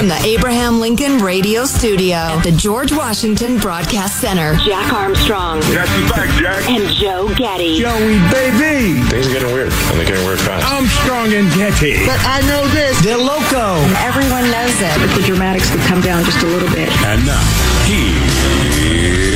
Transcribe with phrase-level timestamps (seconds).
[0.00, 5.92] From the Abraham Lincoln Radio Studio at the George Washington Broadcast Center, Jack Armstrong Got
[5.92, 6.70] you back, Jack.
[6.70, 7.80] and Joe Getty.
[7.80, 8.96] Joey, baby.
[9.12, 10.64] Things are getting weird, and they're getting weird fast.
[10.72, 12.00] Armstrong and Getty.
[12.06, 12.96] But I know this.
[13.04, 13.76] They're loco.
[13.76, 14.96] And everyone knows it.
[15.04, 16.88] But The dramatics would come down just a little bit.
[17.04, 17.44] And now,
[17.84, 19.29] here's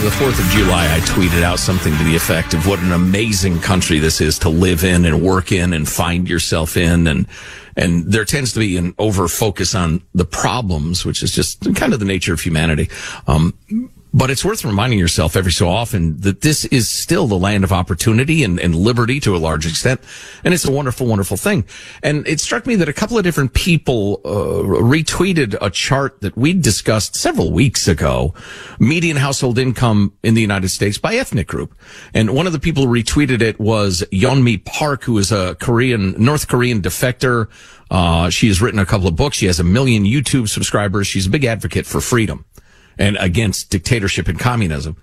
[0.00, 2.92] on the 4th of July, I tweeted out something to the effect of what an
[2.92, 7.06] amazing country this is to live in and work in and find yourself in.
[7.06, 7.26] And,
[7.76, 11.92] and there tends to be an over focus on the problems, which is just kind
[11.92, 12.88] of the nature of humanity.
[13.26, 13.52] Um,
[14.12, 17.72] but it's worth reminding yourself every so often that this is still the land of
[17.72, 20.00] opportunity and, and liberty to a large extent.
[20.44, 21.64] And it's a wonderful, wonderful thing.
[22.02, 26.36] And it struck me that a couple of different people uh, retweeted a chart that
[26.36, 28.34] we discussed several weeks ago,
[28.78, 31.74] median household income in the United States by ethnic group.
[32.12, 36.14] And one of the people who retweeted it was Yeonmi Park, who is a Korean,
[36.22, 37.48] North Korean defector.
[37.90, 39.36] Uh, she has written a couple of books.
[39.36, 41.08] She has a million YouTube subscribers.
[41.08, 42.44] She's a big advocate for freedom
[43.00, 44.96] and against dictatorship and communism.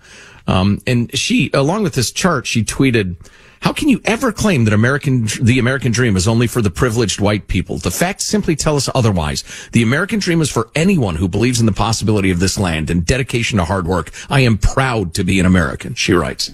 [0.45, 3.17] Um, and she, along with this chart, she tweeted,
[3.61, 7.19] how can you ever claim that American, the American dream is only for the privileged
[7.19, 7.79] white people?
[7.79, 9.43] The facts simply tell us otherwise.
[9.71, 13.05] The American dream is for anyone who believes in the possibility of this land and
[13.05, 14.11] dedication to hard work.
[14.29, 16.51] I am proud to be an American, she writes.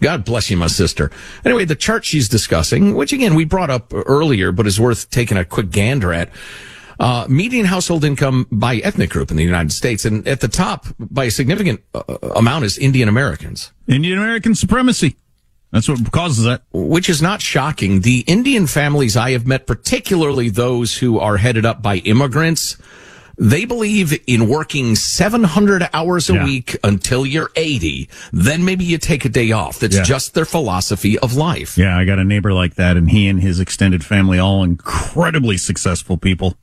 [0.00, 1.12] God bless you, my sister.
[1.44, 5.38] Anyway, the chart she's discussing, which again we brought up earlier, but is worth taking
[5.38, 6.28] a quick gander at.
[7.00, 10.86] Uh, median household income by ethnic group in the United States, and at the top
[10.98, 12.02] by a significant uh,
[12.36, 13.72] amount is Indian Americans.
[13.88, 15.16] Indian American supremacy.
[15.72, 16.62] That's what causes that.
[16.72, 18.02] Which is not shocking.
[18.02, 22.76] The Indian families I have met, particularly those who are headed up by immigrants,
[23.38, 26.44] they believe in working 700 hours a Yeah.
[26.44, 28.10] week until you're 80.
[28.34, 29.78] Then maybe you take a day off.
[29.80, 30.02] That's Yeah.
[30.02, 31.78] just their philosophy of life.
[31.78, 35.56] Yeah, I got a neighbor like that, and he and his extended family, all incredibly
[35.56, 36.54] successful people,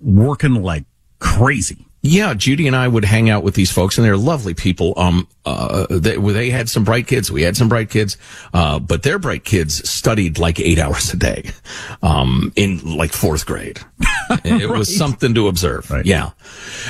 [0.00, 0.84] working like
[1.18, 1.86] crazy.
[2.02, 4.94] Yeah, Judy and I would hang out with these folks, and they're lovely people.
[4.96, 7.30] Um, uh, they, they had some bright kids.
[7.30, 8.16] We had some bright kids,
[8.54, 11.50] uh, but their bright kids studied like eight hours a day,
[12.02, 13.80] um, in like fourth grade.
[14.44, 15.90] It was something to observe.
[15.90, 16.06] Right.
[16.06, 16.30] Yeah.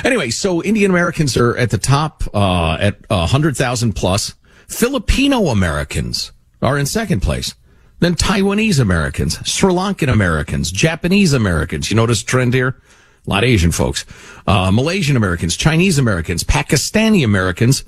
[0.05, 4.35] Anyway, so Indian Americans are at the top, uh, at a hundred thousand plus.
[4.67, 7.55] Filipino Americans are in second place.
[7.99, 11.89] Then Taiwanese Americans, Sri Lankan Americans, Japanese Americans.
[11.89, 12.79] You notice a trend here?
[13.27, 14.05] A lot of Asian folks.
[14.47, 17.83] Uh, Malaysian Americans, Chinese Americans, Pakistani Americans,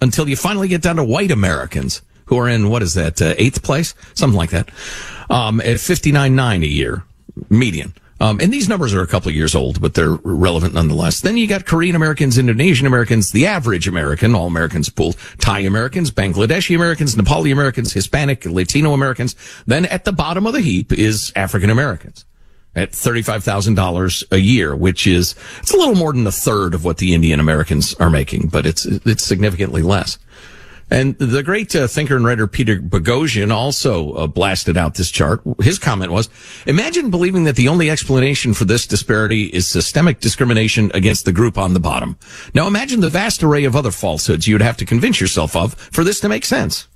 [0.00, 3.34] until you finally get down to white Americans who are in, what is that, uh,
[3.36, 3.94] eighth place?
[4.14, 4.70] Something like that.
[5.28, 7.04] Um, at 59.9 a year,
[7.50, 7.94] median.
[8.20, 11.20] Um, and these numbers are a couple of years old, but they're relevant nonetheless.
[11.20, 16.10] Then you got Korean Americans, Indonesian Americans, the average American, all Americans pooled, Thai Americans,
[16.10, 19.36] Bangladeshi Americans, Nepali Americans, Hispanic, Latino Americans.
[19.66, 22.24] Then at the bottom of the heap is African Americans
[22.78, 26.98] at $35,000 a year, which is, it's a little more than a third of what
[26.98, 30.18] the Indian Americans are making, but it's, it's significantly less.
[30.90, 35.42] And the great uh, thinker and writer Peter Boghossian also uh, blasted out this chart.
[35.60, 36.30] His comment was,
[36.66, 41.58] imagine believing that the only explanation for this disparity is systemic discrimination against the group
[41.58, 42.16] on the bottom.
[42.54, 46.04] Now imagine the vast array of other falsehoods you'd have to convince yourself of for
[46.04, 46.88] this to make sense.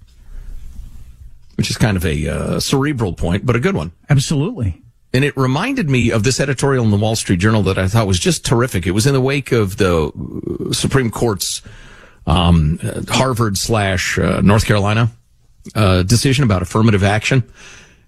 [1.56, 3.93] Which is kind of a uh, cerebral point, but a good one.
[4.08, 4.81] Absolutely.
[5.14, 8.06] And it reminded me of this editorial in the Wall Street Journal that I thought
[8.06, 8.86] was just terrific.
[8.86, 10.10] It was in the wake of the
[10.72, 11.60] Supreme Court's
[12.26, 12.78] um,
[13.08, 15.10] Harvard slash uh, North Carolina
[15.74, 17.42] uh, decision about affirmative action.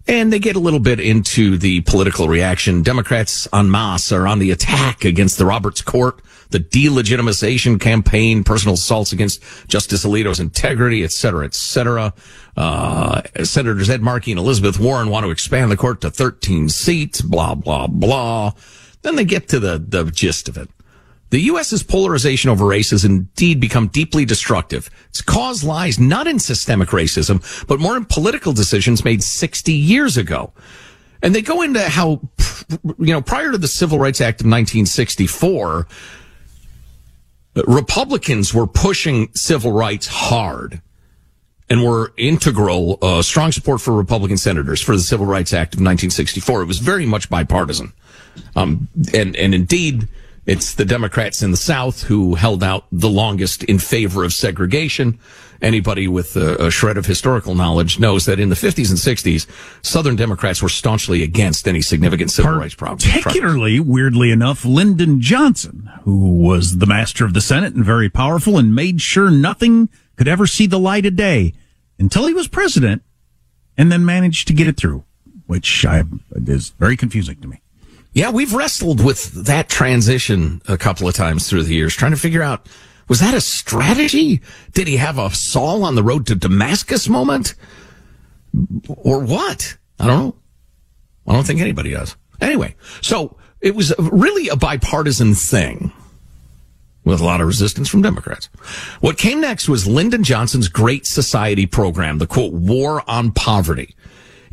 [0.06, 2.82] And they get a little bit into the political reaction.
[2.82, 6.20] Democrats en masse are on the attack against the Roberts Court,
[6.50, 12.12] the delegitimization campaign, personal assaults against Justice Alito's integrity, et cetera, et cetera.
[12.54, 17.22] Uh, Senators Ed Markey and Elizabeth Warren want to expand the court to 13 seats,
[17.22, 18.52] blah, blah, blah.
[19.00, 20.68] Then they get to the, the gist of it.
[21.34, 24.88] The U.S.'s polarization over race has indeed become deeply destructive.
[25.08, 30.16] Its cause lies not in systemic racism, but more in political decisions made 60 years
[30.16, 30.52] ago.
[31.22, 32.20] And they go into how,
[32.84, 35.88] you know, prior to the Civil Rights Act of 1964,
[37.66, 40.82] Republicans were pushing civil rights hard
[41.68, 45.80] and were integral, uh, strong support for Republican senators for the Civil Rights Act of
[45.80, 46.62] 1964.
[46.62, 47.92] It was very much bipartisan.
[48.54, 50.06] Um, and, and indeed,
[50.46, 55.18] it's the Democrats in the South who held out the longest in favor of segregation.
[55.62, 59.46] Anybody with a, a, shred of historical knowledge knows that in the 50s and 60s,
[59.82, 63.10] Southern Democrats were staunchly against any significant civil rights problems.
[63.10, 68.58] Particularly, weirdly enough, Lyndon Johnson, who was the master of the Senate and very powerful
[68.58, 71.54] and made sure nothing could ever see the light of day
[71.98, 73.02] until he was president
[73.78, 75.04] and then managed to get it through,
[75.46, 76.04] which I,
[76.46, 77.62] is very confusing to me.
[78.14, 82.16] Yeah, we've wrestled with that transition a couple of times through the years, trying to
[82.16, 82.68] figure out
[83.08, 84.40] was that a strategy?
[84.72, 87.54] Did he have a Saul on the road to Damascus moment?
[88.88, 89.76] Or what?
[90.00, 90.36] I don't know.
[91.26, 92.16] I don't think anybody does.
[92.40, 95.92] Anyway, so it was really a bipartisan thing
[97.04, 98.46] with a lot of resistance from Democrats.
[99.00, 103.94] What came next was Lyndon Johnson's Great Society program, the quote, war on poverty.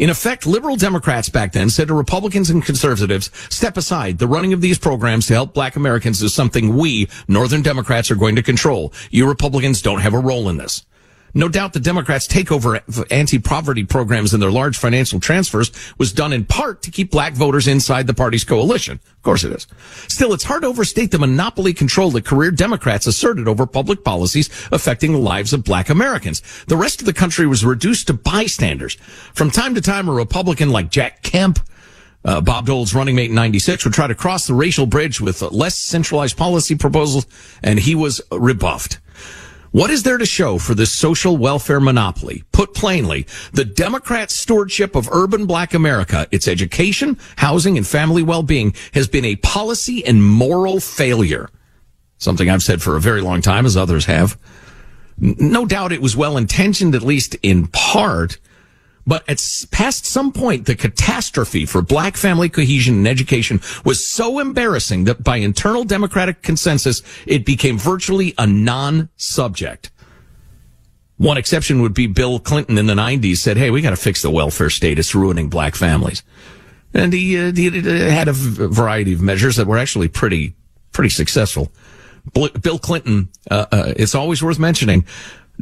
[0.02, 4.18] In effect, liberal Democrats back then said to Republicans and conservatives, step aside.
[4.18, 8.16] The running of these programs to help black Americans is something we, Northern Democrats, are
[8.16, 8.94] going to control.
[9.12, 10.84] You Republicans don't have a role in this.
[11.34, 16.34] No doubt the Democrats' takeover of anti-poverty programs and their large financial transfers was done
[16.34, 19.00] in part to keep black voters inside the party's coalition.
[19.06, 19.68] Of course it is.
[20.08, 24.50] Still, it's hard to overstate the monopoly control that career Democrats asserted over public policies
[24.72, 26.42] affecting the lives of black Americans.
[26.68, 28.96] The rest of the country was reduced to bystanders.
[29.34, 31.60] From time to time, a Republican like Jack Kemp
[32.24, 35.42] uh, Bob Dole's running mate in 96 would try to cross the racial bridge with
[35.42, 37.26] less centralized policy proposals,
[37.64, 39.00] and he was rebuffed.
[39.72, 42.44] What is there to show for this social welfare monopoly?
[42.52, 48.76] Put plainly, the Democrats' stewardship of urban black America, its education, housing, and family well-being
[48.94, 51.50] has been a policy and moral failure.
[52.18, 54.38] Something I've said for a very long time, as others have.
[55.18, 58.40] No doubt it was well intentioned, at least in part,
[59.06, 64.40] but at past some point, the catastrophe for black family cohesion and education was so
[64.40, 69.92] embarrassing that by internal democratic consensus, it became virtually a non-subject.
[71.18, 74.22] One exception would be Bill Clinton in the 90s said, Hey, we got to fix
[74.22, 74.98] the welfare state.
[74.98, 76.24] It's ruining black families.
[76.94, 80.56] And he, uh, he had a variety of measures that were actually pretty,
[80.92, 81.72] pretty successful.
[82.34, 85.06] Bill Clinton, uh, uh, it's always worth mentioning,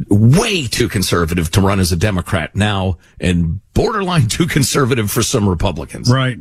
[0.07, 5.47] way too conservative to run as a Democrat now and borderline too conservative for some
[5.47, 6.11] Republicans.
[6.11, 6.39] Right.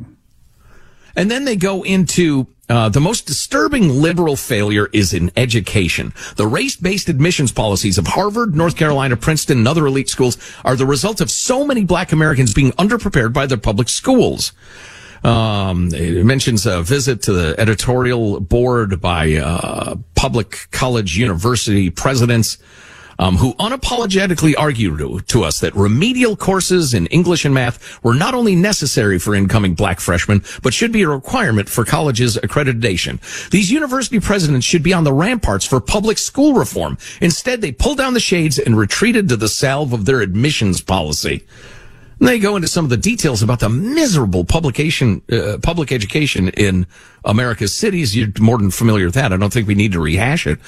[1.17, 6.13] And then they go into uh, the most disturbing liberal failure is in education.
[6.37, 10.87] The race-based admissions policies of Harvard, North Carolina, Princeton, and other elite schools are the
[10.87, 14.53] result of so many black Americans being underprepared by their public schools.
[15.25, 22.59] Um, it mentions a visit to the editorial board by uh, public college university presidents
[23.19, 28.35] um, who unapologetically argued to, us that remedial courses in English and math were not
[28.35, 33.21] only necessary for incoming black freshmen, but should be a requirement for colleges accreditation.
[33.51, 36.99] These university presidents should be on the ramparts for public school reform.
[37.21, 41.45] Instead, they pulled down the shades and retreated to the salve of their admissions policy.
[42.19, 46.49] And they go into some of the details about the miserable publication, uh, public education
[46.49, 46.87] in
[47.25, 48.17] America's cities.
[48.17, 49.33] You're more than familiar with that.
[49.33, 50.59] I don't think we need to rehash it.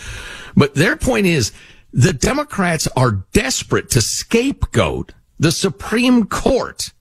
[0.56, 1.52] But their point is
[1.92, 6.92] the Democrats are desperate to scapegoat the Supreme Court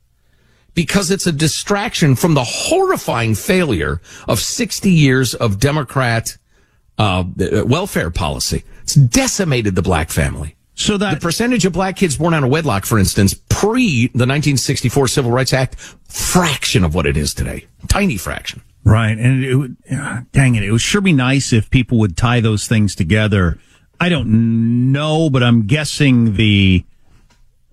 [0.73, 6.37] because it's a distraction from the horrifying failure of 60 years of Democrat
[6.97, 7.23] uh,
[7.65, 8.63] welfare policy.
[8.83, 10.55] It's decimated the black family.
[10.75, 14.25] So that the percentage of black kids born out of wedlock, for instance, pre the
[14.25, 15.75] 1964 Civil Rights Act,
[16.07, 17.65] fraction of what it is today.
[17.89, 18.61] Tiny fraction.
[18.85, 19.17] Right.
[19.17, 19.77] And it would,
[20.31, 23.59] dang it, it would sure be nice if people would tie those things together.
[23.99, 26.85] I don't know, but I'm guessing the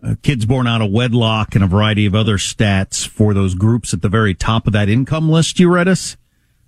[0.03, 3.95] uh, kids born out of wedlock and a variety of other stats for those groups
[3.95, 6.17] at the very top of that income list you read us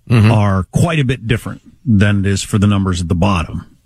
[0.09, 0.31] mm-hmm.
[0.31, 3.77] are quite a bit different than it is for the numbers at the bottom.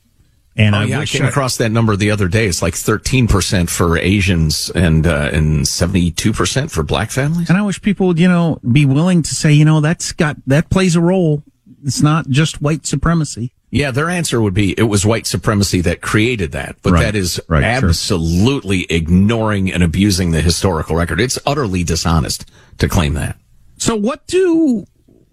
[0.55, 2.45] And oh, I, yeah, I came I, across that number the other day.
[2.45, 7.49] It's like 13% for Asians and, uh, and 72% for black families.
[7.49, 10.37] And I wish people would, you know, be willing to say, you know, that's got,
[10.45, 11.43] that plays a role.
[11.83, 13.53] It's not just white supremacy.
[13.69, 17.01] Yeah, their answer would be it was white supremacy that created that, but right.
[17.01, 18.87] that is right, absolutely sure.
[18.97, 21.19] ignoring and abusing the historical record.
[21.19, 23.37] It's utterly dishonest to claim that.
[23.77, 24.85] So what do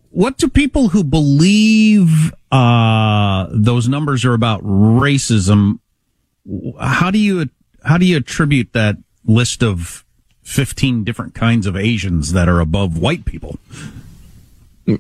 [0.09, 5.81] what do people who believe uh, those numbers are about racism?
[6.81, 7.51] How do you
[7.85, 10.05] how do you attribute that list of
[10.43, 13.59] fifteen different kinds of Asians that are above white people?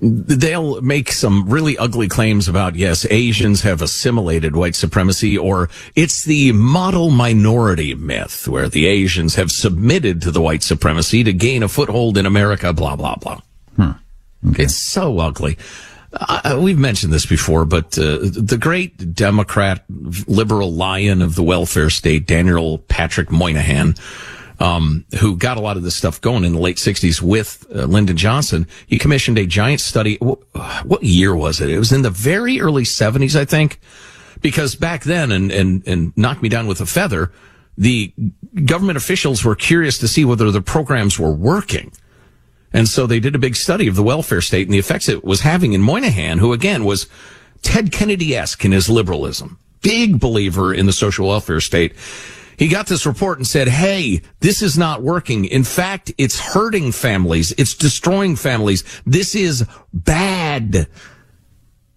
[0.00, 6.24] They'll make some really ugly claims about, yes, Asians have assimilated white supremacy, or it's
[6.24, 11.62] the model minority myth where the Asians have submitted to the white supremacy to gain
[11.62, 13.40] a foothold in America, blah, blah, blah.
[13.76, 13.90] Hmm.
[14.50, 14.64] Okay.
[14.64, 15.58] It's so ugly.
[16.12, 19.84] Uh, we've mentioned this before, but uh, the great Democrat
[20.26, 23.94] liberal lion of the welfare state, Daniel Patrick Moynihan,
[24.60, 27.86] um, who got a lot of this stuff going in the late 60s with uh,
[27.86, 30.16] Lyndon Johnson, he commissioned a giant study.
[30.16, 31.70] What year was it?
[31.70, 33.80] It was in the very early 70s, I think,
[34.42, 37.32] because back then, and, and, and knock me down with a feather,
[37.78, 38.12] the
[38.66, 41.90] government officials were curious to see whether the programs were working.
[42.72, 45.24] And so they did a big study of the welfare state and the effects it
[45.24, 47.08] was having in Moynihan, who again was
[47.62, 51.94] Ted Kennedy-esque in his liberalism, big believer in the social welfare state.
[52.60, 55.46] He got this report and said, Hey, this is not working.
[55.46, 57.52] In fact, it's hurting families.
[57.52, 58.84] It's destroying families.
[59.06, 60.86] This is bad.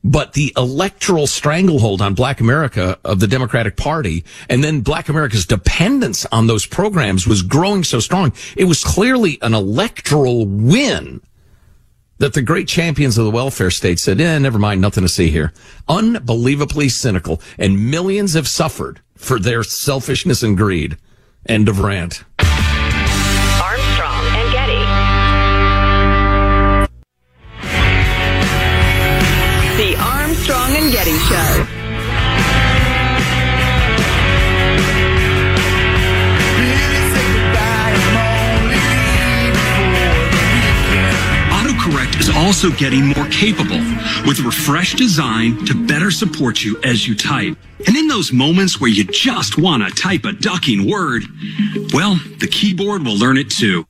[0.05, 5.46] But the electoral stranglehold on black America of the Democratic Party and then black America's
[5.46, 8.32] dependence on those programs was growing so strong.
[8.55, 11.22] It was clearly an electoral win
[12.20, 15.29] that the great champions of the welfare state said, eh, never mind, nothing to see
[15.29, 15.51] here.
[15.89, 17.41] Unbelievably cynical.
[17.58, 20.98] And millions have suffered for their selfishness and greed.
[21.48, 22.24] End of rant.
[29.96, 31.34] Armstrong and Getty Show.
[31.34, 31.73] Autocorrect is
[42.63, 43.79] also getting more capable
[44.25, 47.58] with refreshed design to better support you as you type.
[47.86, 51.24] And in those moments where you just want to type a ducking word,
[51.93, 53.86] well, the keyboard will learn it too.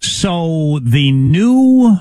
[0.00, 1.96] So the new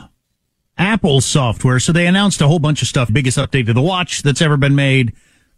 [0.78, 1.80] Apple software.
[1.80, 3.12] So they announced a whole bunch of stuff.
[3.12, 5.14] Biggest update to the watch that's ever been made.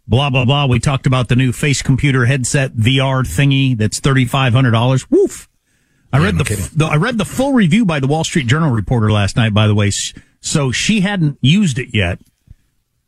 [0.08, 0.66] Blah, blah, blah.
[0.66, 5.06] We talked about the new face computer headset VR thingy that's $3,500.
[5.08, 5.48] Woof.
[6.12, 9.10] I read the, the, I read the full review by the Wall Street Journal reporter
[9.10, 9.90] last night, by the way.
[10.40, 12.20] So she hadn't used it yet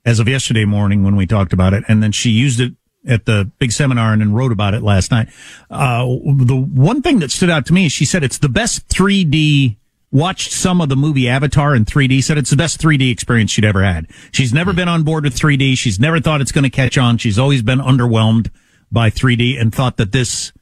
[0.04, 1.84] as of yesterday morning when we talked about it.
[1.88, 2.74] And then she used it
[3.06, 5.28] at the big seminar and then wrote about it last night.
[5.70, 8.88] Uh, the one thing that stood out to me is she said it's the best
[8.88, 9.76] 3D
[10.10, 13.64] watched some of the movie Avatar in 3D, said it's the best 3D experience she'd
[13.64, 14.06] ever had.
[14.32, 15.76] She's never been on board with 3D.
[15.76, 17.18] She's never thought it's going to catch on.
[17.18, 18.50] She's always been underwhelmed
[18.90, 20.52] by 3D and thought that this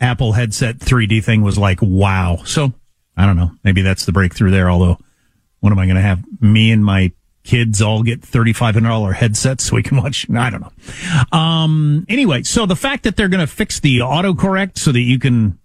[0.00, 2.38] Apple headset 3D thing was like, wow.
[2.44, 2.72] So
[3.16, 3.52] I don't know.
[3.64, 4.70] Maybe that's the breakthrough there.
[4.70, 4.98] Although,
[5.60, 6.22] what am I going to have?
[6.40, 7.12] Me and my
[7.42, 10.28] kids all get $3,500 headsets so we can watch.
[10.30, 11.38] I don't know.
[11.38, 15.18] Um, anyway, so the fact that they're going to fix the autocorrect so that you
[15.18, 15.58] can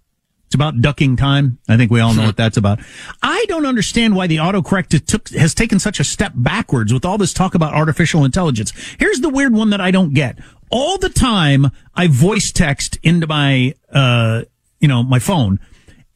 [0.46, 1.58] it's about ducking time.
[1.68, 2.78] I think we all know what that's about.
[3.20, 7.18] I don't understand why the autocorrect took, has taken such a step backwards with all
[7.18, 8.72] this talk about artificial intelligence.
[8.96, 10.38] Here's the weird one that I don't get.
[10.70, 14.42] All the time I voice text into my, uh,
[14.80, 15.60] you know, my phone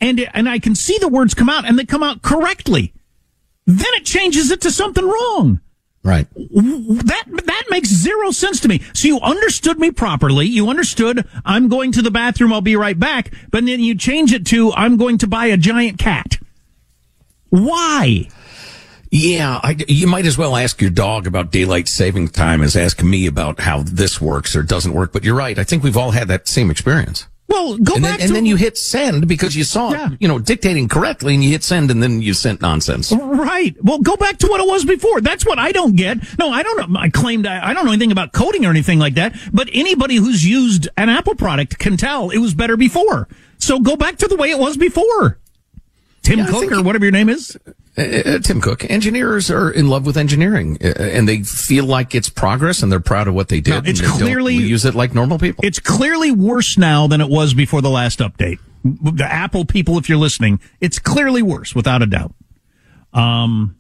[0.01, 2.93] and, and I can see the words come out and they come out correctly.
[3.67, 5.61] Then it changes it to something wrong.
[6.05, 6.27] Right.
[6.35, 8.81] That that makes zero sense to me.
[8.95, 10.47] So you understood me properly.
[10.47, 12.53] You understood I'm going to the bathroom.
[12.53, 13.33] I'll be right back.
[13.51, 16.39] But then you change it to I'm going to buy a giant cat.
[17.51, 18.29] Why?
[19.11, 23.03] Yeah, I, you might as well ask your dog about daylight saving time as ask
[23.03, 25.13] me about how this works or doesn't work.
[25.13, 25.59] But you're right.
[25.59, 27.27] I think we've all had that same experience.
[27.49, 30.11] Well, go and back then, and then you hit send because you saw Yeah.
[30.21, 33.11] you know, dictating correctly, and you hit send, and then you sent nonsense.
[33.11, 33.75] Right.
[33.83, 35.23] Well, go back to what it was before.
[35.23, 36.19] That's what I don't get.
[36.39, 36.95] No, I don't.
[36.95, 40.17] I claimed I, I don't know anything about coding or anything like that, but anybody
[40.17, 43.29] who's used an Apple product can tell it was better before.
[43.57, 45.39] So go back to the way it was before.
[46.29, 47.57] Tim Yeah, Cook or whatever your name is.
[47.97, 48.89] Uh, uh, Tim Cook.
[48.91, 53.01] Engineers are in love with engineering, uh, and they feel like it's progress, and they're
[53.01, 53.71] proud of what they did.
[53.85, 55.65] No, it's and they don't clearly- use it like normal people.
[55.65, 58.59] It's clearly worse now than it was before the last update.
[58.85, 62.33] The Apple people, if you're listening, it's clearly worse, without a doubt.
[63.13, 63.77] Um,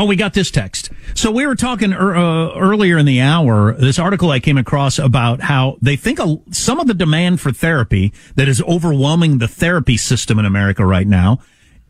[0.00, 0.90] oh, we got this text.
[1.14, 3.74] So we were talking er, uh, earlier in the hour.
[3.74, 7.52] This article I came across about how they think a, some of the demand for
[7.52, 11.38] therapy that is overwhelming the therapy system in America right now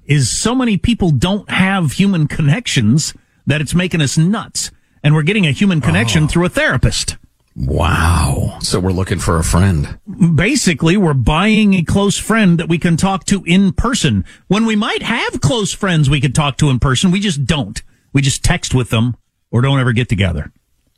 [0.07, 3.14] is so many people don't have human connections
[3.47, 4.73] that it's making us nuts,
[5.05, 7.17] and we're getting a human connection through a therapist.
[7.55, 8.59] wow.
[8.61, 9.99] So we're looking for a friend.
[10.35, 14.75] basically we're buying a close friend that we can talk to in person when we
[14.75, 18.45] might have close friends we could talk to in person we just don't we just
[18.45, 19.17] text with them
[19.50, 20.52] or don't ever get together.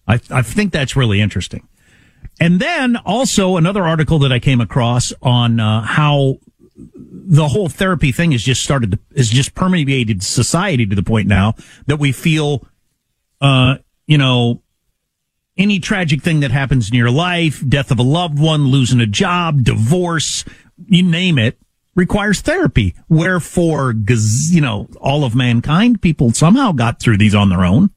[0.06, 1.68] I, I think that's really interesting.
[2.40, 6.38] And then also another article that i came across on uh, how
[6.74, 11.28] the whole therapy thing has just started to, has just permeated society to the point
[11.28, 11.54] now
[11.86, 12.66] that we feel
[13.40, 13.76] uh
[14.06, 14.62] you know
[15.56, 19.06] any tragic thing that happens in your life, death of a loved one, losing a
[19.06, 20.44] job, divorce,
[20.86, 21.58] you name it,
[21.94, 22.94] requires therapy.
[23.08, 23.94] Wherefore,
[24.50, 27.90] you know, all of mankind, people somehow got through these on their own.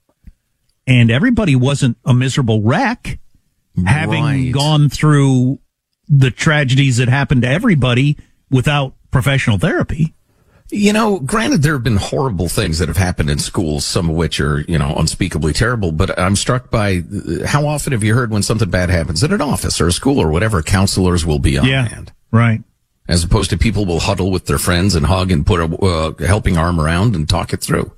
[0.88, 3.20] And everybody wasn't a miserable wreck,
[3.86, 4.52] having Right.
[4.52, 5.60] gone through
[6.08, 8.18] the tragedies that happened to everybody
[8.52, 10.14] without professional therapy.
[10.72, 14.16] You know, granted, there have been horrible things that have happened in schools, some of
[14.16, 18.14] which are, you know, unspeakably terrible, but I'm struck by uh, how often have you
[18.16, 21.40] heard when something bad happens at an office or a school or whatever, counselors will
[21.40, 22.12] be on hand.
[22.32, 22.64] Right.
[23.08, 26.26] As opposed to people will huddle with their friends and hug and put a uh,
[26.26, 27.92] helping arm around and talk it through.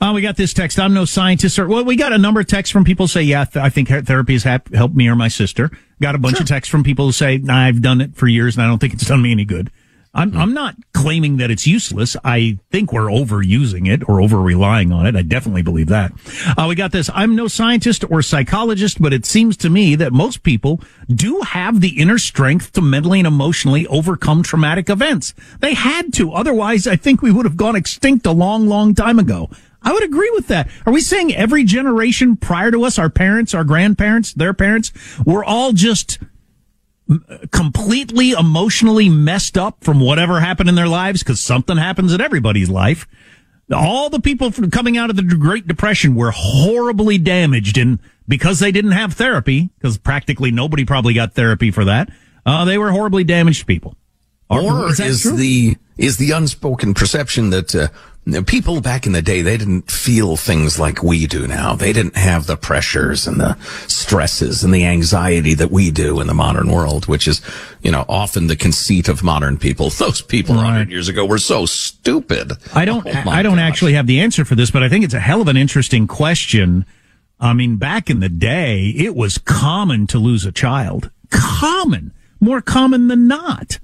[0.00, 0.78] Oh, we got this text.
[0.78, 1.58] I'm no scientist.
[1.58, 3.88] Or well, we got a number of texts from people say, "Yeah, th- I think
[3.88, 5.70] therapy has hap- helped me or my sister."
[6.02, 8.56] Got a bunch of texts from people who say, nah, "I've done it for years
[8.56, 9.70] and I don't think it's done me any good."
[10.16, 12.16] I'm I'm not claiming that it's useless.
[12.24, 15.14] I think we're overusing it or over relying on it.
[15.14, 16.12] I definitely believe that.
[16.56, 17.10] Uh, we got this.
[17.14, 21.82] I'm no scientist or psychologist, but it seems to me that most people do have
[21.82, 25.34] the inner strength to mentally and emotionally overcome traumatic events.
[25.60, 26.32] They had to.
[26.32, 29.50] Otherwise, I think we would have gone extinct a long, long time ago.
[29.82, 30.68] I would agree with that.
[30.86, 34.92] Are we saying every generation prior to us, our parents, our grandparents, their parents,
[35.24, 36.18] were all just
[37.52, 41.22] completely emotionally messed up from whatever happened in their lives?
[41.22, 43.06] Because something happens in everybody's life.
[43.72, 48.60] All the people from coming out of the Great Depression were horribly damaged, and because
[48.60, 52.08] they didn't have therapy, because practically nobody probably got therapy for that,
[52.44, 53.96] uh, they were horribly damaged people.
[54.48, 57.88] Are- Or is is, the is the unspoken perception that uh,
[58.46, 61.74] people back in the day they didn't feel things like we do now.
[61.76, 66.26] They didn't have the pressures and the stresses and the anxiety that we do in
[66.26, 67.40] the modern world, which is
[67.82, 69.90] you know often the conceit of modern people.
[69.98, 70.64] Those people Right.
[70.72, 72.52] hundred years ago were so stupid.
[72.74, 73.06] I don't.
[73.06, 73.68] Oh, I don't gosh.
[73.68, 76.06] actually have the answer for this, but I think it's a hell of an interesting
[76.06, 76.84] question.
[77.38, 81.10] I mean, back in the day, it was common to lose a child.
[81.30, 83.78] Common, more common than not.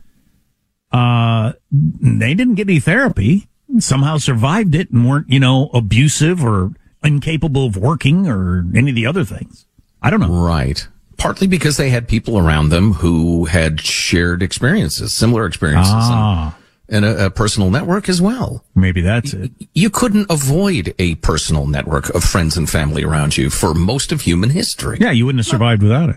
[0.90, 3.48] Uh, they didn't get any therapy.
[3.78, 8.94] Somehow survived it and weren't, you know, abusive or incapable of working or any of
[8.96, 9.66] the other things.
[10.02, 10.28] I don't know.
[10.44, 10.86] Right.
[11.16, 16.56] Partly because they had people around them who had shared experiences, similar experiences, Ah.
[16.88, 18.64] and, and a, a personal network as well.
[18.74, 19.52] Maybe that's it.
[19.74, 24.22] You couldn't avoid a personal network of friends and family around you for most of
[24.22, 24.98] human history.
[25.00, 26.16] Yeah, you wouldn't have survived without it.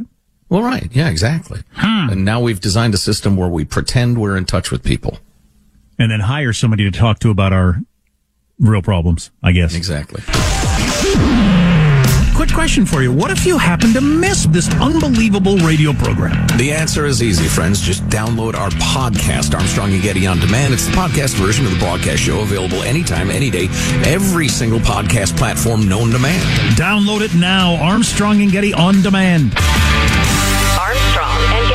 [0.49, 0.89] Well, right.
[0.93, 1.61] Yeah, exactly.
[1.77, 5.17] And now we've designed a system where we pretend we're in touch with people.
[5.97, 7.81] And then hire somebody to talk to about our
[8.59, 9.75] real problems, I guess.
[9.75, 10.21] Exactly.
[12.35, 13.13] Quick question for you.
[13.13, 16.45] What if you happen to miss this unbelievable radio program?
[16.57, 17.79] The answer is easy, friends.
[17.79, 20.73] Just download our podcast, Armstrong and Getty on Demand.
[20.73, 23.67] It's the podcast version of the broadcast show, available anytime, any day,
[24.03, 26.41] every single podcast platform known to man.
[26.75, 27.75] Download it now.
[27.81, 29.53] Armstrong and Getty on demand.
[30.77, 31.74] Armstrong and Getty.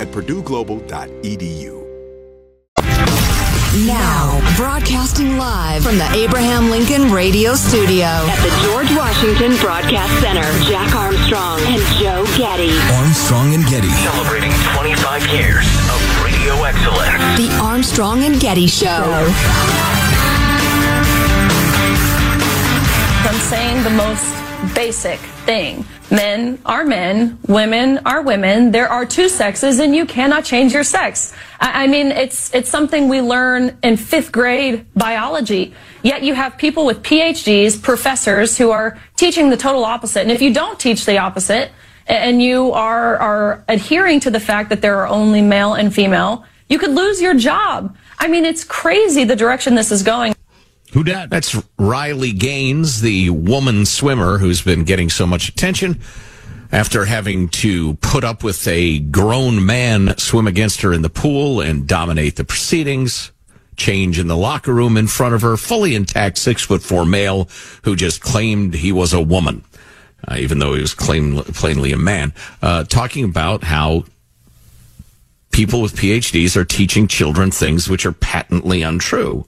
[0.00, 1.76] at purdueglobal.edu.
[3.84, 10.48] Now, broadcasting live from the Abraham Lincoln Radio Studio at the George Washington Broadcast Center,
[10.64, 12.72] Jack Armstrong and Joe Getty.
[12.94, 13.88] Armstrong and Getty.
[13.88, 17.20] Celebrating 25 years of radio excellence.
[17.36, 18.88] The Armstrong and Getty Show.
[23.28, 24.35] I'm saying the most
[24.74, 25.84] basic thing.
[26.10, 28.70] Men are men, women are women.
[28.70, 31.34] There are two sexes and you cannot change your sex.
[31.58, 35.74] I mean, it's, it's something we learn in fifth grade biology.
[36.02, 40.20] Yet you have people with PhDs, professors who are teaching the total opposite.
[40.20, 41.72] And if you don't teach the opposite
[42.06, 46.44] and you are, are adhering to the fact that there are only male and female,
[46.68, 47.96] you could lose your job.
[48.18, 50.35] I mean, it's crazy the direction this is going.
[50.96, 51.28] Who dat?
[51.28, 56.00] That's Riley Gaines, the woman swimmer who's been getting so much attention
[56.72, 61.60] after having to put up with a grown man swim against her in the pool
[61.60, 63.30] and dominate the proceedings.
[63.76, 67.50] Change in the locker room in front of her, fully intact six foot four male
[67.84, 69.64] who just claimed he was a woman,
[70.26, 72.32] uh, even though he was claim, plainly a man,
[72.62, 74.04] uh, talking about how
[75.52, 79.46] people with PhDs are teaching children things which are patently untrue.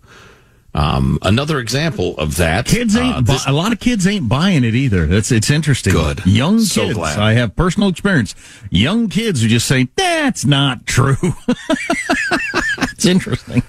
[0.75, 2.67] Um, another example of that.
[2.67, 5.07] Kids ain't uh, this, a lot of kids ain't buying it either.
[5.07, 5.95] That's it's interesting.
[5.95, 6.95] Good, young so kids.
[6.95, 7.19] Glad.
[7.19, 8.35] I have personal experience.
[8.71, 11.17] Young kids who just say that's not true.
[12.93, 13.63] it's interesting.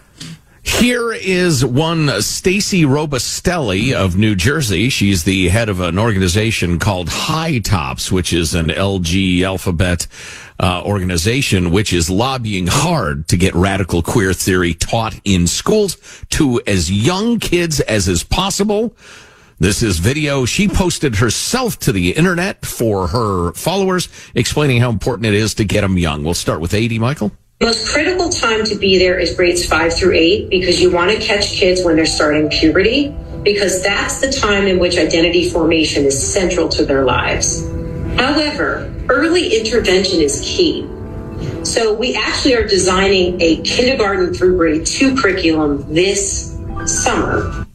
[0.78, 4.88] Here is one Stacy Robustelli of New Jersey.
[4.88, 10.08] She's the head of an organization called HiTops, which is an LG alphabet
[10.58, 15.98] uh, organization which is lobbying hard to get radical queer theory taught in schools
[16.30, 18.96] to as young kids as is possible.
[19.60, 25.26] This is video she posted herself to the internet for her followers, explaining how important
[25.26, 26.24] it is to get them young.
[26.24, 27.32] We'll start with 80, Michael.
[27.60, 31.12] The most critical time to be there is grades five through eight because you want
[31.12, 36.06] to catch kids when they're starting puberty because that's the time in which identity formation
[36.06, 37.68] is central to their lives.
[38.16, 40.88] However, early intervention is key.
[41.66, 47.68] So we actually are designing a kindergarten through grade two curriculum this summer.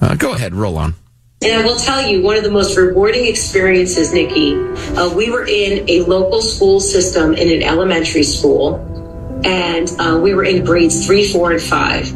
[0.00, 0.94] Uh, go ahead, roll on.
[1.44, 4.54] And I will tell you, one of the most rewarding experiences, Nikki,
[4.96, 8.88] uh, we were in a local school system in an elementary school
[9.44, 12.12] and uh, we were in grades three, four, and five.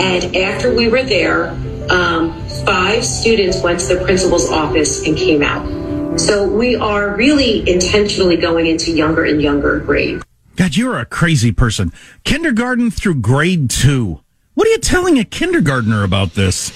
[0.00, 1.50] And after we were there,
[1.90, 2.32] um,
[2.64, 5.64] five students went to the principal's office and came out.
[6.18, 10.24] So we are really intentionally going into younger and younger grades.
[10.56, 11.92] God, you're a crazy person.
[12.24, 14.20] Kindergarten through grade two.
[14.54, 16.72] What are you telling a kindergartner about this?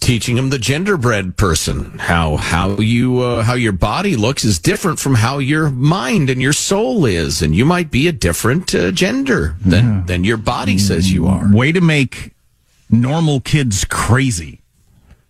[0.00, 1.98] Teaching them the genderbread person.
[1.98, 6.40] How how you uh, how your body looks is different from how your mind and
[6.40, 7.42] your soul is.
[7.42, 10.02] And you might be a different uh, gender than yeah.
[10.06, 11.50] than your body says you are.
[11.52, 12.32] Way to make
[12.90, 14.60] normal kids crazy.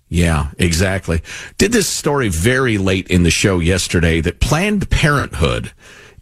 [0.08, 1.20] Yeah, exactly.
[1.58, 5.72] Did this story very late in the show yesterday that Planned Parenthood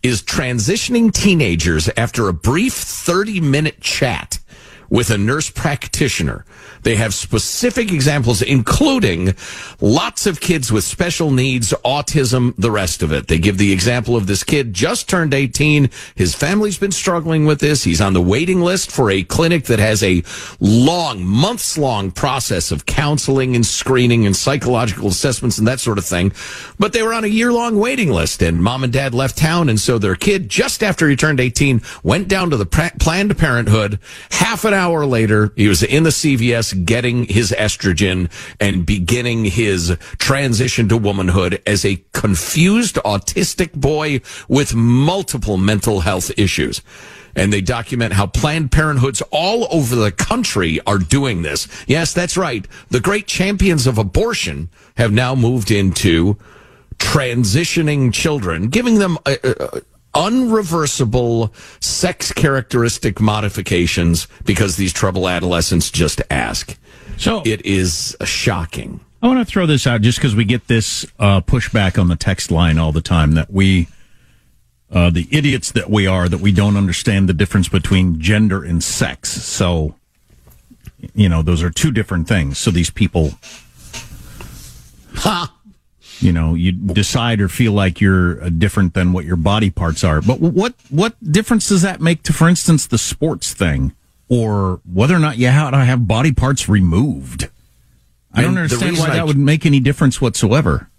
[0.02, 4.38] is transitioning teenagers after a brief 30 minute chat
[4.88, 6.44] with a nurse practitioner
[6.84, 9.34] they have specific examples, including
[9.80, 13.26] lots of kids with special needs, autism, the rest of it.
[13.26, 15.88] They give the example of this kid just turned 18.
[16.14, 17.84] His family's been struggling with this.
[17.84, 20.22] He's on the waiting list for a clinic that has a
[20.60, 26.04] long, months long process of counseling and screening and psychological assessments and that sort of
[26.04, 26.32] thing.
[26.78, 29.70] But they were on a year long waiting list and mom and dad left town.
[29.70, 33.98] And so their kid, just after he turned 18, went down to the Planned Parenthood.
[34.30, 39.96] Half an hour later, he was in the CVS getting his estrogen and beginning his
[40.18, 46.82] transition to womanhood as a confused autistic boy with multiple mental health issues
[47.37, 51.66] and they document how Planned Parenthoods all over the country are doing this.
[51.87, 52.66] Yes, that's right.
[52.90, 56.37] The great champions of abortion have now moved into
[56.98, 59.80] transitioning children, giving them uh, uh,
[60.14, 66.77] unreversible sex characteristic modifications because these troubled adolescents just ask.
[67.16, 69.00] So it is shocking.
[69.22, 72.16] I want to throw this out just because we get this uh, pushback on the
[72.16, 73.88] text line all the time that we,
[74.90, 78.85] uh, the idiots that we are, that we don't understand the difference between gender and
[78.85, 79.31] sex.
[79.31, 79.94] So,
[81.14, 82.59] you know, those are two different things.
[82.59, 83.33] So these people,
[85.14, 85.53] ha,
[86.24, 90.02] you know, you decide or feel like you're uh, different than what your body parts
[90.02, 90.20] are.
[90.20, 93.92] But what what difference does that make to, for instance, the sports thing,
[94.28, 97.48] or whether or not you have to have body parts removed?
[98.32, 100.90] I don't understand why I, that would make any difference whatsoever.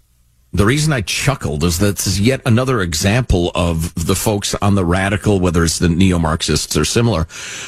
[0.52, 4.74] The reason I chuckled is that this is yet another example of the folks on
[4.74, 7.24] the radical, whether it's the neo Marxists or similar,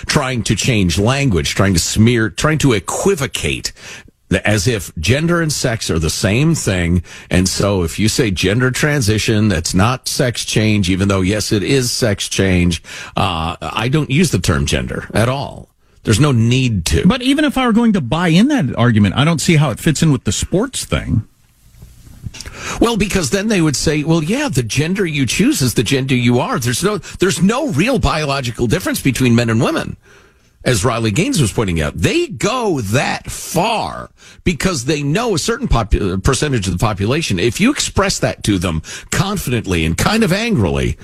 [0.06, 3.72] trying to change language, trying to smear, trying to equivocate
[4.44, 7.02] as if gender and sex are the same thing.
[7.30, 11.62] And so if you say gender transition, that's not sex change, even though, yes, it
[11.62, 12.82] is sex change.
[13.16, 15.68] Uh, I don't use the term gender at all.
[16.04, 17.06] There's no need to.
[17.06, 19.70] But even if I were going to buy in that argument, I don't see how
[19.70, 21.26] it fits in with the sports thing.
[22.80, 26.14] Well, because then they would say, well, yeah, the gender you choose is the gender
[26.14, 26.58] you are.
[26.58, 29.96] There's no, there's no real biological difference between men and women
[30.64, 34.10] as Riley Gaines was pointing out, they go that far
[34.44, 37.38] because they know a certain popu- percentage of the population.
[37.38, 40.98] If you express that to them confidently and kind of angrily,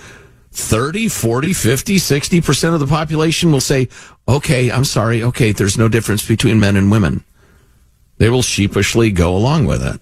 [0.51, 3.88] 30, 40, 50, 60% of the population will say,
[4.29, 5.23] okay, I'm sorry.
[5.23, 7.25] Okay, there's no difference between men and women.
[8.19, 10.01] They will sheepishly go along with it.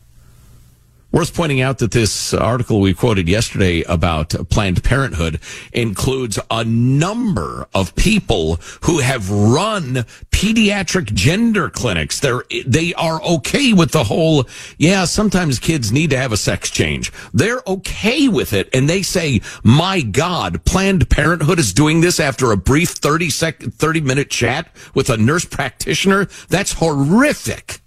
[1.12, 7.68] Worth pointing out that this article we quoted yesterday about Planned Parenthood includes a number
[7.74, 12.18] of people who have run pediatric gender clinics.
[12.18, 14.46] They're, they are okay with the whole,
[14.78, 17.12] yeah, sometimes kids need to have a sex change.
[17.34, 18.70] They're okay with it.
[18.72, 23.60] And they say, my God, Planned Parenthood is doing this after a brief 30 sec,
[23.60, 26.26] 30 minute chat with a nurse practitioner.
[26.48, 27.81] That's horrific.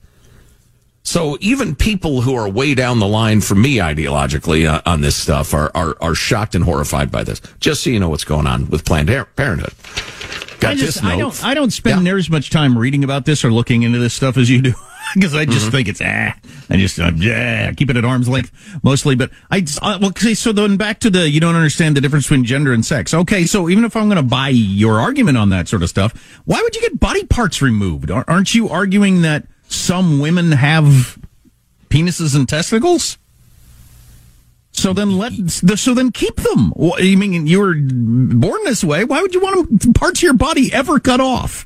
[1.06, 5.15] So even people who are way down the line from me ideologically uh, on this
[5.15, 7.41] stuff are, are, are shocked and horrified by this.
[7.60, 9.74] Just so you know what's going on with Planned Parenthood.
[10.60, 12.04] Got I, just, I don't I don't spend yeah.
[12.04, 14.74] near as much time reading about this or looking into this stuff as you do
[15.13, 15.72] because I just mm-hmm.
[15.72, 16.34] think it's ah
[16.70, 19.15] I just uh, yeah keep it at arm's length mostly.
[19.15, 22.26] But I uh, well okay, so then back to the you don't understand the difference
[22.26, 23.13] between gender and sex.
[23.13, 26.41] Okay, so even if I'm going to buy your argument on that sort of stuff,
[26.46, 28.10] why would you get body parts removed?
[28.10, 29.46] Aren't you arguing that?
[29.75, 31.19] Some women have
[31.89, 33.17] penises and testicles?
[34.71, 36.73] So then let so then keep them.
[36.99, 39.05] You mean you were born this way?
[39.05, 41.65] Why would you want parts of your body ever cut off?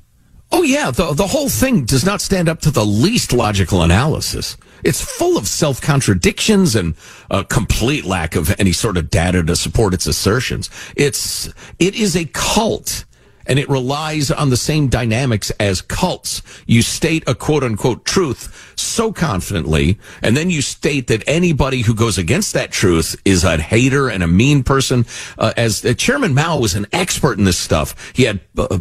[0.52, 4.58] Oh yeah, the the whole thing does not stand up to the least logical analysis.
[4.84, 6.96] It's full of self contradictions and
[7.30, 10.70] a complete lack of any sort of data to support its assertions.
[10.96, 11.48] It's
[11.80, 13.06] it is a cult
[13.50, 16.44] and it relies on the same dynamics as cults.
[16.68, 21.96] You state a quote unquote truth so confidently, and then you state that anybody who
[21.96, 25.06] goes against that truth is a hater and a mean person.
[25.38, 28.78] Uh, as uh, Chairman Mao was an expert in this stuff, he had uh,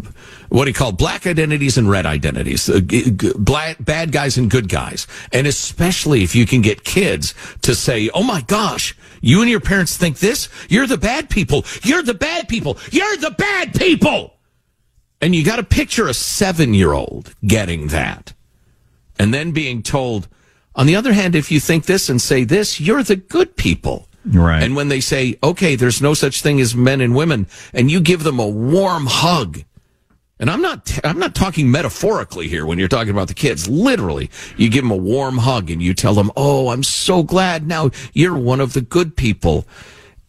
[0.50, 4.50] what he called black identities and red identities, uh, g- g- black, bad guys and
[4.50, 9.40] good guys, and especially if you can get kids to say, "Oh my gosh." You
[9.40, 10.48] and your parents think this?
[10.68, 11.64] You're the bad people.
[11.82, 12.78] You're the bad people.
[12.92, 14.37] You're the bad people.
[15.20, 18.34] And you got to picture a seven year old getting that
[19.18, 20.28] and then being told,
[20.74, 24.08] on the other hand, if you think this and say this, you're the good people.
[24.24, 24.62] Right.
[24.62, 28.00] And when they say, okay, there's no such thing as men and women, and you
[28.00, 29.64] give them a warm hug,
[30.38, 33.68] and I'm not, I'm not talking metaphorically here when you're talking about the kids.
[33.68, 37.66] Literally, you give them a warm hug and you tell them, "Oh, I'm so glad
[37.66, 39.66] now you're one of the good people."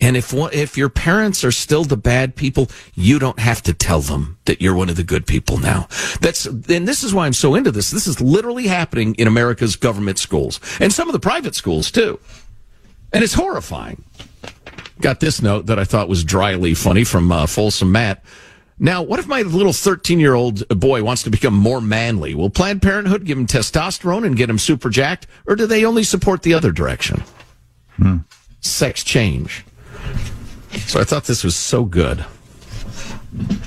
[0.02, 3.74] And if one- if your parents are still the bad people, you don't have to
[3.74, 5.88] tell them that you're one of the good people now.
[6.22, 7.92] That's and this is why I'm so into this.
[7.92, 12.20] This is literally happening in America's government schools and some of the private schools too.
[13.12, 14.04] And it's horrifying.
[15.02, 18.24] Got this note that I thought was dryly funny from uh, Folsom Matt.
[18.82, 22.34] Now, what if my little 13 year old boy wants to become more manly?
[22.36, 26.04] Will Planned Parenthood give him testosterone and get him super jacked, or do they only
[26.04, 27.24] support the other direction?
[27.98, 28.18] Hmm.
[28.62, 29.66] Sex change.
[30.88, 32.26] So I thought this was so good.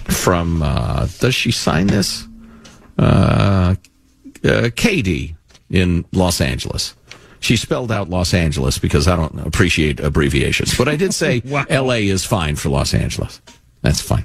[0.09, 2.27] From, uh, does she sign this?
[2.99, 3.75] Uh,
[4.45, 5.37] uh, Katie
[5.71, 6.95] in Los Angeles.
[7.41, 11.41] She spelled out Los Angeles because I don't appreciate abbreviations, but I did say
[11.71, 13.41] LA is fine for Los Angeles.
[13.83, 14.25] That's fine.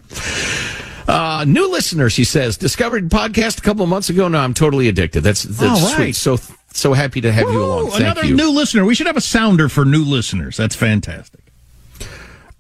[1.08, 4.28] Uh, new listener, she says, discovered podcast a couple of months ago.
[4.28, 5.22] Now I'm totally addicted.
[5.22, 6.16] That's, that's All sweet.
[6.16, 6.38] So,
[6.74, 7.92] so happy to have you along.
[7.92, 8.36] Thank another you.
[8.36, 8.86] new listener.
[8.86, 10.58] We should have a sounder for new listeners.
[10.58, 11.47] That's fantastic.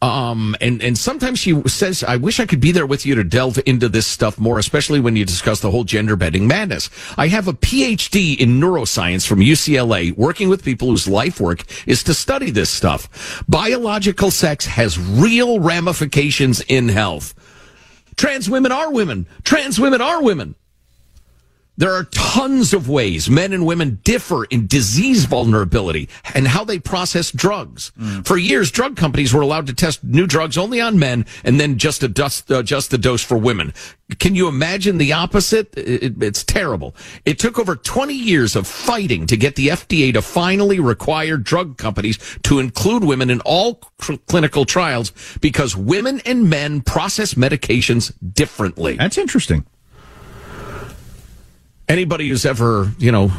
[0.01, 3.23] Um, and, and sometimes she says, I wish I could be there with you to
[3.23, 6.89] delve into this stuff more, especially when you discuss the whole gender bending madness.
[7.17, 12.03] I have a PhD in neuroscience from UCLA, working with people whose life work is
[12.03, 13.43] to study this stuff.
[13.47, 17.33] Biological sex has real ramifications in health.
[18.15, 19.27] Trans women are women.
[19.43, 20.55] Trans women are women.
[21.77, 26.79] There are tons of ways men and women differ in disease vulnerability and how they
[26.79, 27.91] process drugs.
[27.99, 28.25] Mm.
[28.25, 31.77] For years, drug companies were allowed to test new drugs only on men and then
[31.77, 33.73] just adjust, adjust the dose for women.
[34.19, 35.77] Can you imagine the opposite?
[35.77, 36.95] It- it's terrible.
[37.25, 41.77] It took over 20 years of fighting to get the FDA to finally require drug
[41.77, 45.11] companies to include women in all cl- clinical trials
[45.41, 48.95] because women and men process medications differently.
[48.95, 49.65] That's interesting.
[51.87, 53.29] Anybody who's ever, you know,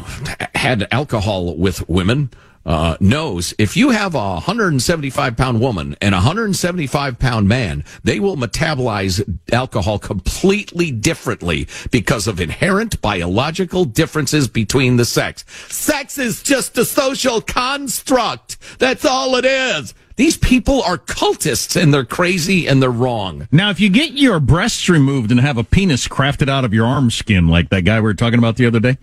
[0.54, 2.30] had alcohol with women
[2.64, 8.20] uh, knows if you have a 175 pound woman and a 175 pound man, they
[8.20, 15.44] will metabolize alcohol completely differently because of inherent biological differences between the sex.
[15.68, 18.58] Sex is just a social construct.
[18.78, 19.94] That's all it is.
[20.18, 23.46] These people are cultists and they're crazy and they're wrong.
[23.52, 26.87] Now, if you get your breasts removed and have a penis crafted out of your
[26.87, 28.98] arm skin, like that guy we were talking about the other day,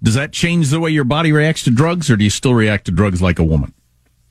[0.00, 2.84] does that change the way your body reacts to drugs, or do you still react
[2.84, 3.74] to drugs like a woman?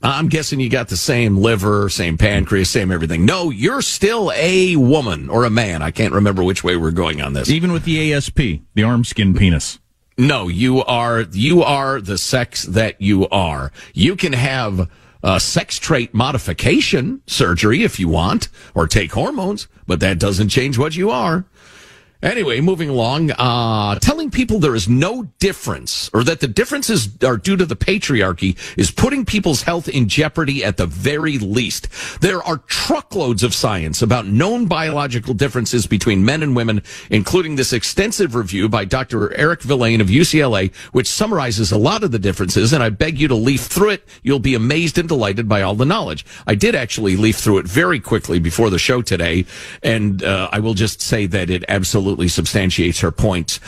[0.02, 3.25] I'm guessing you got the same liver, same pancreas, same everything.
[3.25, 5.82] No, you're still a woman or a man.
[5.82, 7.49] I can't remember which way we're going on this.
[7.49, 8.39] Even with the ASP,
[8.75, 9.80] the arm skin penis.
[10.17, 13.73] No, you are you are the sex that you are.
[13.93, 14.89] You can have
[15.23, 20.77] uh, sex trait modification surgery if you want, or take hormones, but that doesn't change
[20.77, 21.45] what you are.
[22.21, 27.38] Anyway, moving along, uh, telling people there is no difference or that the differences are
[27.38, 31.88] due to the patriarchy is putting people's health in jeopardy at the very least.
[32.19, 37.71] There are truckloads of science about known biological differences between men and women, including this
[37.71, 39.34] extensive review by Dr.
[39.38, 42.73] Eric Vilain of UCLA, which summarizes a lot of the differences.
[42.73, 44.05] And I beg you to leaf through it.
[44.23, 46.25] You'll be amazed and delighted by all the knowledge.
[46.45, 49.45] I did actually leaf through it very quickly before the show today.
[49.82, 53.60] And, uh, I will just say that it absolutely substantiates her points.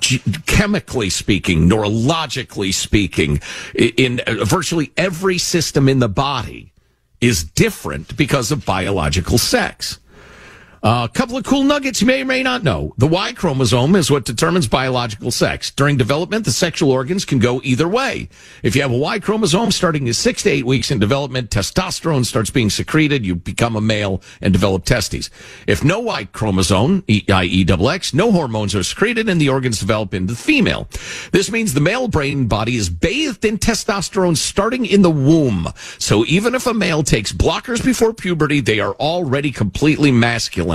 [0.00, 3.40] G- chemically speaking, neurologically speaking,
[3.74, 6.72] in uh, virtually every system in the body
[7.20, 9.98] is different because of biological sex.
[10.82, 12.94] Uh, a couple of cool nuggets you may or may not know.
[12.96, 15.70] The Y chromosome is what determines biological sex.
[15.70, 18.30] During development, the sexual organs can go either way.
[18.62, 22.24] If you have a Y chromosome starting at six to eight weeks in development, testosterone
[22.24, 25.28] starts being secreted, you become a male and develop testes.
[25.66, 27.64] If no Y chromosome, i.e.
[27.64, 30.88] double X, no hormones are secreted and the organs develop into the female.
[31.30, 35.68] This means the male brain body is bathed in testosterone starting in the womb.
[35.98, 40.69] So even if a male takes blockers before puberty, they are already completely masculine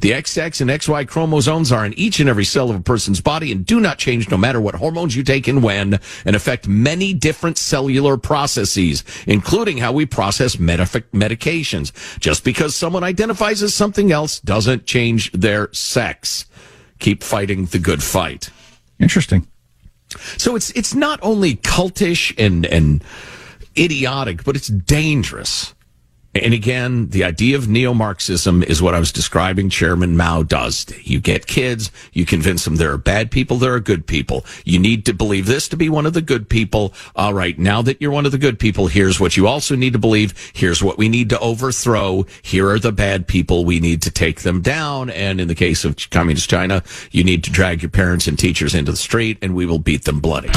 [0.00, 3.52] The XX and XY chromosomes are in each and every cell of a person's body
[3.52, 7.12] and do not change no matter what hormones you take and when and affect many
[7.14, 11.92] different cellular processes, including how we process medic- medications.
[12.18, 16.46] Just because someone identifies as something else doesn't change their sex.
[16.98, 18.50] Keep fighting the good fight.
[18.98, 19.46] Interesting.
[20.36, 23.02] So it's it's not only cultish and and
[23.76, 25.73] idiotic, but it's dangerous.
[26.34, 30.86] And again, the idea of neo Marxism is what I was describing Chairman Mao does.
[31.04, 34.44] You get kids, you convince them there are bad people, there are good people.
[34.64, 36.92] You need to believe this to be one of the good people.
[37.14, 39.92] All right, now that you're one of the good people, here's what you also need
[39.92, 40.34] to believe.
[40.54, 42.26] Here's what we need to overthrow.
[42.42, 43.64] Here are the bad people.
[43.64, 45.10] We need to take them down.
[45.10, 46.82] And in the case of communist China,
[47.12, 50.04] you need to drag your parents and teachers into the street and we will beat
[50.04, 50.50] them bloody.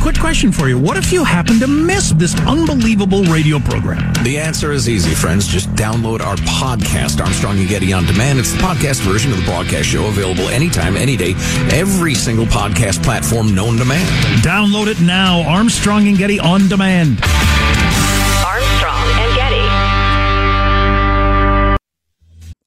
[0.00, 0.78] Quick question for you.
[0.78, 4.12] What if you happen to miss this unbelievable radio program?
[4.24, 5.46] The answer is easy, friends.
[5.46, 8.38] Just download our podcast, Armstrong and Getty on Demand.
[8.38, 11.32] It's the podcast version of the broadcast show, available anytime, any day,
[11.70, 14.06] every single podcast platform known to man.
[14.42, 15.42] Download it now.
[15.42, 17.20] Armstrong and Getty on Demand.
[18.42, 19.39] Armstrong and Getty.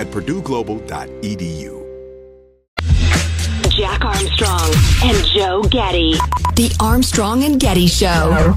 [0.00, 1.76] at purdueglobal.edu.
[3.68, 4.74] Jack Armstrong
[5.04, 6.14] and Joe Getty.
[6.56, 8.56] The Armstrong and Getty Show.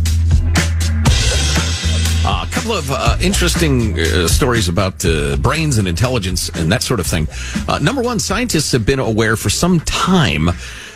[2.25, 6.81] Uh, a couple of uh, interesting uh, stories about uh, brains and intelligence and that
[6.81, 7.27] sort of thing.
[7.67, 10.49] Uh, number one, scientists have been aware for some time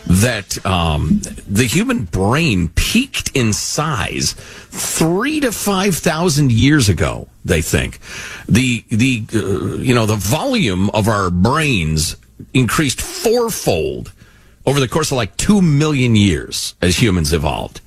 [0.08, 7.28] that um, the human brain peaked in size three to five thousand years ago.
[7.44, 8.00] They think
[8.48, 12.16] the the uh, you know the volume of our brains
[12.54, 14.12] increased fourfold
[14.64, 17.80] over the course of like two million years as humans evolved.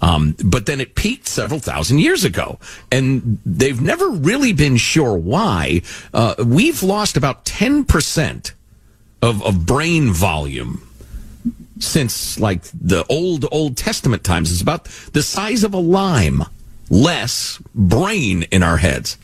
[0.00, 2.58] Um, but then it peaked several thousand years ago,
[2.90, 5.82] and they've never really been sure why.
[6.14, 8.54] Uh, we've lost about ten percent
[9.20, 10.85] of, of brain volume
[11.78, 14.50] since like the old Old Testament times.
[14.52, 16.44] It's about the size of a lime,
[16.90, 19.18] less brain in our heads,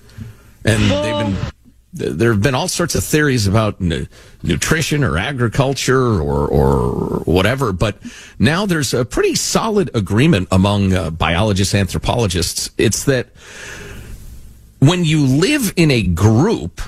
[0.65, 1.53] and they've been
[1.95, 4.09] there have been all sorts of theories about n-
[4.43, 7.99] nutrition or agriculture or, or whatever, but
[8.39, 12.71] now there's a pretty solid agreement among uh, biologists, anthropologists.
[12.79, 13.29] It's that
[14.79, 16.81] when you live in a group,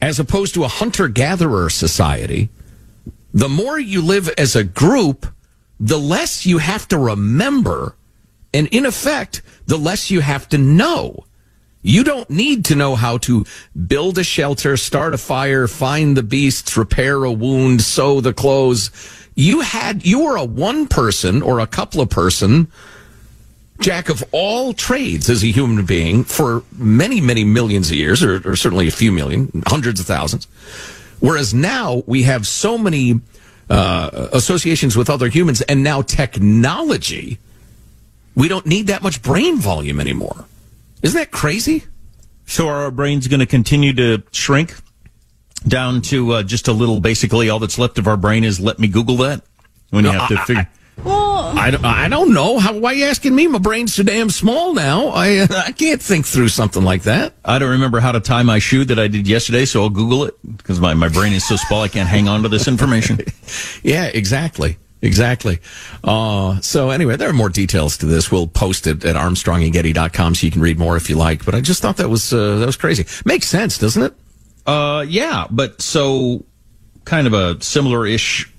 [0.00, 2.50] as opposed to a hunter gatherer society,
[3.32, 5.26] the more you live as a group,
[5.78, 7.96] the less you have to remember.
[8.52, 11.24] And in effect, the less you have to know.
[11.82, 13.46] You don't need to know how to
[13.86, 18.90] build a shelter, start a fire, find the beasts, repair a wound, sew the clothes.
[19.34, 22.70] You had, you were a one person or a couple of person
[23.80, 28.46] jack of all trades as a human being for many, many millions of years, or,
[28.46, 30.46] or certainly a few million, hundreds of thousands.
[31.20, 33.20] Whereas now we have so many
[33.68, 37.38] uh, associations with other humans and now technology,
[38.34, 40.46] we don't need that much brain volume anymore.
[41.02, 41.84] Isn't that crazy?
[42.46, 44.74] So are our brains going to continue to shrink
[45.68, 47.00] down to uh, just a little?
[47.00, 49.42] Basically, all that's left of our brain is let me Google that.
[49.90, 50.68] When you No, have to I- figure.
[51.56, 52.58] I don't, I don't know.
[52.58, 53.46] How, why are you asking me?
[53.46, 55.08] My brain's so damn small now.
[55.08, 57.34] I, uh, I can't think through something like that.
[57.44, 60.24] I don't remember how to tie my shoe that I did yesterday, so I'll Google
[60.24, 63.18] it because my, my brain is so small I can't hang on to this information.
[63.82, 64.78] Yeah, exactly.
[65.02, 65.58] Exactly.
[66.04, 68.30] Uh, so anyway, there are more details to this.
[68.30, 71.44] We'll post it at armstrongandgetty.com so you can read more if you like.
[71.44, 73.06] But I just thought that was, uh, that was crazy.
[73.24, 74.14] Makes sense, doesn't it?
[74.66, 76.44] Uh, yeah, but so
[77.04, 78.52] kind of a similar-ish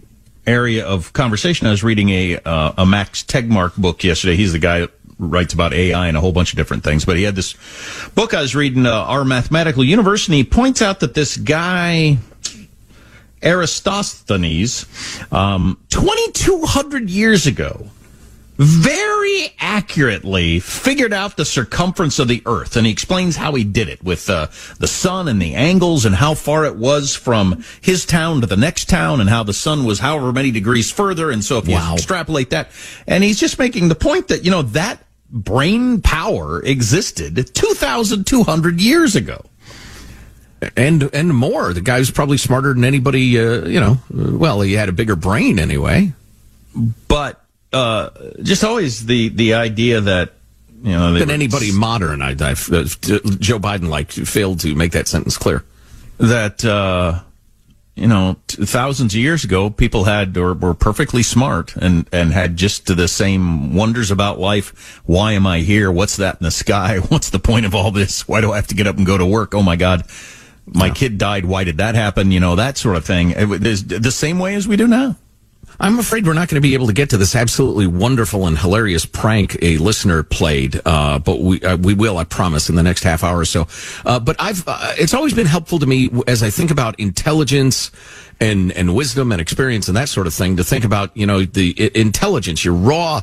[0.46, 1.68] area of conversation.
[1.68, 4.36] I was reading a uh, a Max Tegmark book yesterday.
[4.36, 7.06] He's the guy that writes about AI and a whole bunch of different things.
[7.06, 7.56] But he had this
[8.16, 12.18] book I was reading, uh, Our Mathematical Universe, and he points out that this guy.
[13.44, 14.86] Aristophanes,
[15.32, 17.88] um, 2,200 years ago,
[18.58, 23.90] very accurately figured out the circumference of the Earth, and he explains how he did
[23.90, 24.48] it with uh,
[24.80, 28.58] the sun and the angles and how far it was from his town to the
[28.58, 31.32] next town, and how the sun was however many degrees further.
[31.32, 32.70] And so, if you extrapolate that,
[33.08, 39.16] and he's just making the point that you know that brain power existed 2,200 years
[39.16, 39.46] ago.
[40.78, 41.74] And, and more.
[41.74, 45.16] The guy was probably smarter than anybody, uh, you know, well, he had a bigger
[45.16, 46.14] brain anyway.
[47.08, 47.41] But,
[47.74, 48.10] uh,
[48.42, 50.34] just always the, the idea that,
[50.84, 52.22] you know, were- anybody modern.
[52.22, 52.86] I, I, uh,
[53.40, 55.64] Joe Biden, like, failed to make that sentence clear.
[56.18, 57.22] that uh,
[57.96, 62.32] you know t- thousands of years ago people had or were perfectly smart and and
[62.32, 65.02] had just the same wonders about life.
[65.06, 65.92] Why am i here?
[65.92, 66.98] What's that in the sky?
[67.10, 68.28] What's the point of all this?
[68.28, 69.54] Why do i have to get up and go to work?
[69.56, 70.06] Oh my god.
[70.66, 71.46] My kid died.
[71.46, 72.32] Why did that happen?
[72.32, 73.32] You know that sort of thing.
[73.32, 75.18] It the same way as we do now
[75.82, 78.56] I'm afraid we're not going to be able to get to this absolutely wonderful and
[78.56, 82.84] hilarious prank a listener played, uh, but we uh, we will, I promise, in the
[82.84, 83.68] next half hour or so.
[84.06, 87.90] Uh, but I've uh, it's always been helpful to me as I think about intelligence
[88.40, 91.46] and and wisdom and experience and that sort of thing to think about you know
[91.46, 93.22] the intelligence, your raw.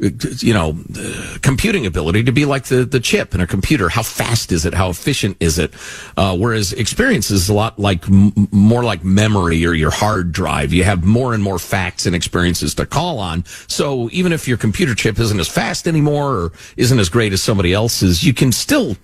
[0.00, 3.90] You know, uh, computing ability to be like the, the chip in a computer.
[3.90, 4.72] How fast is it?
[4.72, 5.74] How efficient is it?
[6.16, 10.72] Uh, whereas experience is a lot like m- more like memory or your hard drive.
[10.72, 13.44] You have more and more facts and experiences to call on.
[13.66, 17.42] So even if your computer chip isn't as fast anymore or isn't as great as
[17.42, 18.96] somebody else's, you can still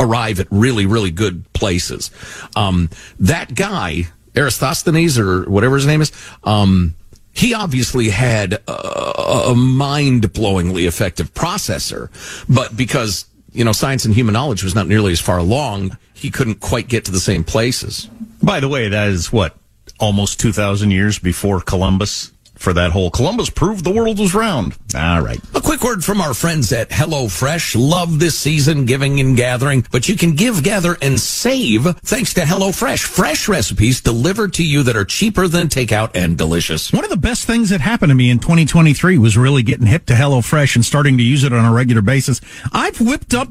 [0.00, 2.10] arrive at really, really good places.
[2.56, 2.90] Um,
[3.20, 6.10] that guy, Aristophanes or whatever his name is,
[6.42, 6.96] um,
[7.32, 12.10] he obviously had a, a mind-blowingly effective processor,
[12.48, 16.30] but because you know science and human knowledge was not nearly as far along, he
[16.30, 18.08] couldn't quite get to the same places.
[18.42, 19.56] by the way that is what
[19.98, 22.32] almost 2000 years before columbus?
[22.54, 24.76] For that whole columbus proved the world was round.
[24.94, 25.40] All right
[25.80, 27.74] quick word from our friends at HelloFresh.
[27.76, 32.42] Love this season giving and gathering, but you can give, gather, and save thanks to
[32.42, 33.02] HelloFresh.
[33.02, 36.92] Fresh recipes delivered to you that are cheaper than takeout and delicious.
[36.92, 40.06] One of the best things that happened to me in 2023 was really getting hip
[40.06, 42.40] to HelloFresh and starting to use it on a regular basis.
[42.72, 43.48] I've whipped up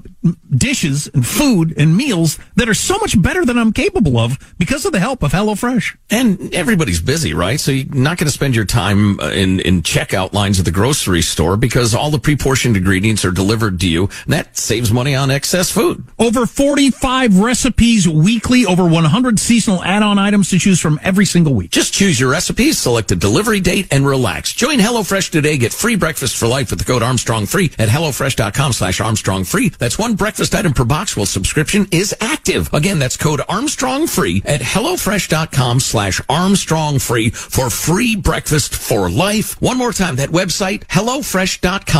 [0.49, 4.85] dishes and food and meals that are so much better than I'm capable of because
[4.85, 5.97] of the help of HelloFresh.
[6.09, 7.59] And everybody's busy, right?
[7.59, 10.71] So you're not going to spend your time uh, in, in checkout lines at the
[10.71, 14.03] grocery store because all the pre-portioned ingredients are delivered to you.
[14.25, 16.03] And that saves money on excess food.
[16.17, 21.71] Over 45 recipes weekly, over 100 seasonal add-on items to choose from every single week.
[21.71, 24.53] Just choose your recipes, select a delivery date, and relax.
[24.53, 25.57] Join HelloFresh today.
[25.57, 29.69] Get free breakfast for life with the code Armstrong Free at HelloFresh.com slash Armstrong Free.
[29.69, 32.73] That's one breakfast item per box while subscription is active.
[32.73, 39.59] Again, that's code Armstrong Free at HelloFresh.com slash Armstrong Free for free breakfast for life.
[39.61, 41.98] One more time, that website, HelloFresh.com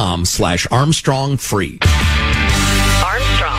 [0.72, 1.78] Armstrong Free.
[3.04, 3.59] Armstrong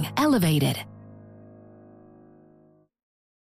[0.17, 0.77] elevated.